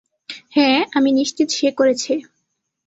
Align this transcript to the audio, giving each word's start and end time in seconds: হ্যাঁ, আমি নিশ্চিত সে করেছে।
হ্যাঁ, 0.55 0.79
আমি 0.93 1.09
নিশ্চিত 1.11 1.47
সে 1.49 1.67
করেছে। 1.71 2.13